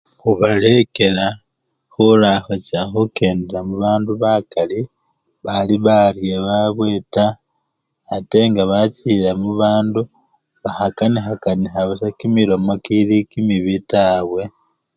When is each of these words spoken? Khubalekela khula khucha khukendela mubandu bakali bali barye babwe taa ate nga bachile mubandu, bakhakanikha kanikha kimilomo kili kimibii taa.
Khubalekela 0.19 1.27
khula 1.93 2.31
khucha 2.45 2.81
khukendela 2.91 3.59
mubandu 3.69 4.11
bakali 4.23 4.79
bali 5.45 5.75
barye 5.85 6.35
babwe 6.47 6.91
taa 7.13 7.37
ate 8.15 8.39
nga 8.49 8.63
bachile 8.71 9.29
mubandu, 9.43 10.01
bakhakanikha 10.61 11.33
kanikha 11.43 11.83
kimilomo 12.19 12.73
kili 12.85 13.17
kimibii 13.31 13.85
taa. 13.91 14.17